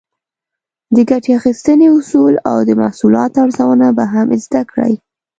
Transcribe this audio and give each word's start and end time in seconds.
د 0.95 0.97
ګټې 1.09 1.31
اخیستنې 1.39 1.87
اصول 1.97 2.35
او 2.49 2.57
د 2.67 2.69
محصولاتو 2.81 3.37
ارزونه 3.45 3.87
به 3.97 4.05
هم 4.13 4.27
زده 4.43 4.61
کړئ. 4.71 4.93